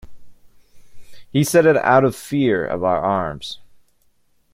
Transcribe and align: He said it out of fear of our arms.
He 1.31 1.43
said 1.43 1.67
it 1.67 1.77
out 1.77 2.03
of 2.03 2.15
fear 2.15 2.65
of 2.65 2.83
our 2.83 2.99
arms. 2.99 3.59